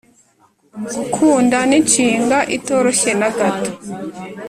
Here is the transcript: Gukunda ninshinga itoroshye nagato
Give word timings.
Gukunda 0.95 1.57
ninshinga 1.69 2.37
itoroshye 2.57 3.11
nagato 3.19 3.71